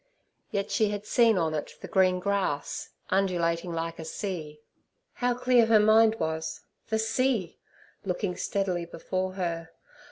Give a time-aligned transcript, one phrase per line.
[0.49, 4.59] Yet she had seen on it the green grass, undulating like a sea.
[5.13, 7.59] How clear her mind was—the sea!
[8.03, 9.69] looking steadily before her.